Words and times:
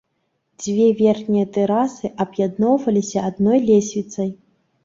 Дзве 0.63 0.87
верхнія 1.01 1.45
тэрасы 1.59 2.11
аб'ядноўваліся 2.25 3.19
адной 3.29 3.63
лесвіцай. 3.69 4.29